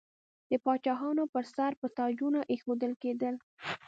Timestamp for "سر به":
1.55-1.87